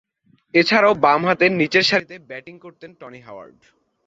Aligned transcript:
এছাড়াও, 0.53 0.93
বামহাতে 1.03 1.45
নিচেরসারিতে 1.59 2.15
ব্যাটিং 2.29 2.55
করতেন 2.59 2.91
টনি 2.99 3.19
হাওয়ার্ড। 3.27 3.59